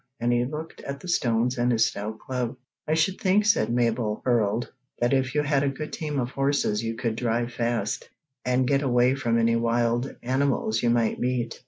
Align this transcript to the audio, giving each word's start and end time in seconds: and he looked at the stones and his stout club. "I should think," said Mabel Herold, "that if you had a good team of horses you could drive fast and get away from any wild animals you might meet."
and 0.19 0.33
he 0.33 0.43
looked 0.45 0.81
at 0.81 0.99
the 0.99 1.07
stones 1.07 1.59
and 1.59 1.71
his 1.71 1.85
stout 1.85 2.17
club. 2.17 2.55
"I 2.87 2.95
should 2.95 3.21
think," 3.21 3.45
said 3.45 3.71
Mabel 3.71 4.23
Herold, 4.25 4.67
"that 4.99 5.13
if 5.13 5.35
you 5.35 5.43
had 5.43 5.61
a 5.61 5.69
good 5.69 5.93
team 5.93 6.19
of 6.19 6.31
horses 6.31 6.83
you 6.83 6.95
could 6.95 7.15
drive 7.15 7.53
fast 7.53 8.09
and 8.43 8.67
get 8.67 8.81
away 8.81 9.13
from 9.13 9.37
any 9.37 9.57
wild 9.57 10.15
animals 10.23 10.81
you 10.81 10.89
might 10.89 11.19
meet." 11.19 11.59